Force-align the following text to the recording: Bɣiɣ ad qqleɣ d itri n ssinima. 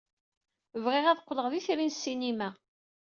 Bɣiɣ 0.83 1.05
ad 1.07 1.19
qqleɣ 1.21 1.45
d 1.51 1.53
itri 1.59 1.85
n 1.87 1.91
ssinima. 1.95 2.49